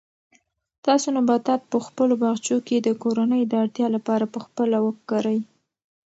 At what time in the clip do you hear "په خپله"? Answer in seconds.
4.33-4.77